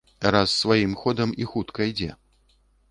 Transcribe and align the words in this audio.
Раз 0.35 0.55
сваім 0.61 0.95
ходам 1.03 1.37
і 1.45 1.49
хутка 1.53 1.79
ідзе. 1.93 2.11